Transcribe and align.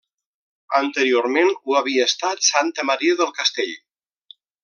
Anteriorment 0.77 1.51
ho 1.67 1.77
havia 1.81 2.07
estat 2.13 2.43
santa 2.49 2.87
Maria 2.93 3.21
del 3.21 3.31
castell. 3.43 3.77